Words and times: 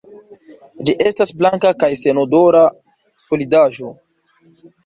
Ĝi 0.87 0.95
estas 1.09 1.33
blanka 1.41 1.71
kaj 1.83 1.91
senodora 2.05 2.65
solidaĵo. 3.27 3.93